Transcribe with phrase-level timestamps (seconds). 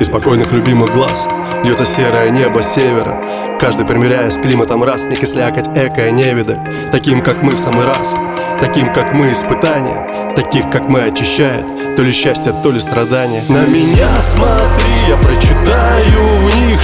[0.00, 1.28] и спокойных любимых глаз.
[1.62, 3.20] Льется серое небо севера.
[3.60, 6.58] Каждый примеряя с климатом раз Не кислякать эко невидаль.
[6.90, 8.14] Таким, как мы в самый раз.
[8.58, 10.06] Таким, как мы испытания.
[10.34, 16.22] Таких, как мы очищает То ли счастье, то ли страдания На меня смотри, я прочитаю
[16.38, 16.82] в них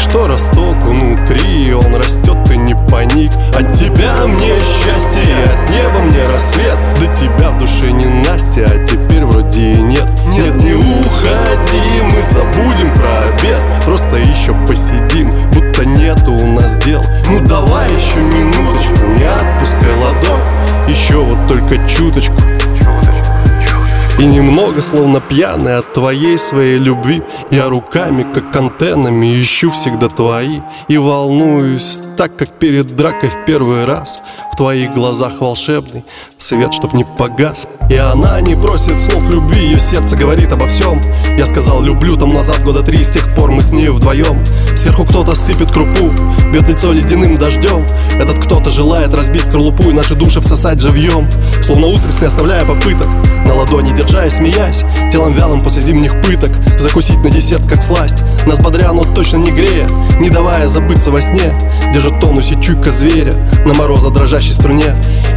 [24.19, 30.61] и немного, словно пьяный от твоей своей любви Я руками, как антеннами, ищу всегда твои.
[30.89, 34.23] И волнуюсь так, как перед дракой в первый раз
[34.53, 36.05] В твоих глазах волшебный
[36.39, 41.01] свет, чтоб не погас И она не просит слов любви, ее сердце говорит обо всем
[41.39, 44.45] Я сказал люблю там назад года три, с тех пор мы с ней вдвоем
[44.77, 46.11] Сверху кто-то сыпет крупу,
[46.53, 47.87] бьет лицо ледяным дождем
[48.21, 51.29] Этот кто-то желает разбить скорлупу и наши души всосать живьем
[51.63, 53.09] Словно устриц не оставляя попыток.
[53.47, 56.51] На ладони держа и смеясь Телом вялым после зимних пыток.
[56.79, 58.23] Закусить на десерт как сласть.
[58.47, 61.53] Нас бодря, но точно не грея Не давая забыться во сне
[61.97, 63.33] Держит тонус и чуйка зверя
[63.65, 64.85] На мороза дрожащей струне.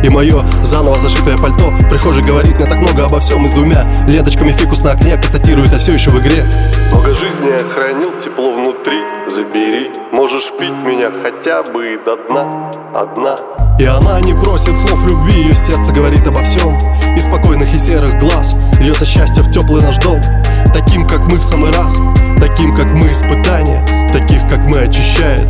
[0.04, 3.86] И мое заново зашитое пальто Прихожий говорит мне так много обо всем И с двумя
[4.06, 6.44] ленточками фикус на окне Констатирует, я все еще в игре.
[6.92, 12.70] Много жизни я хранил, тепло внутри Забери, можешь пить меня хотя бы и до дна
[12.94, 13.36] Одна.
[13.80, 16.78] И она не просит слов любви, ее сердце говорит обо всем
[17.16, 20.20] Из спокойных и серых глаз льется счастье в теплый наш дом.
[20.74, 21.96] Таким, как мы в самый раз,
[22.38, 25.48] таким, как мы испытания Таких, как мы очищает,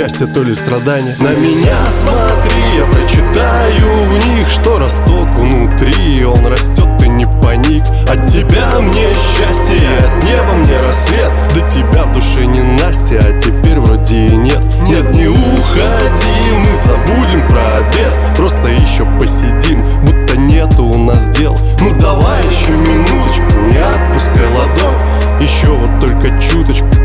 [0.00, 1.14] счастья, то ли страдания.
[1.18, 6.24] На меня смотри, я прочитаю в них, что росток внутри.
[6.24, 7.82] Он растет, ты не паник.
[8.08, 11.30] От тебя мне счастье, от неба мне рассвет.
[11.54, 14.62] До тебя в душе не Настя, а теперь вроде и нет.
[14.84, 18.18] Нет, не уходи, мы забудем про обед.
[18.36, 21.54] Просто еще посидим, будто нету у нас дел.
[21.80, 25.42] Ну давай еще минуточку, не отпускай ладонь.
[25.42, 26.99] Еще вот только чуточку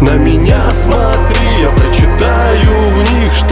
[0.00, 3.51] на меня смотри, я прочитаю в них, что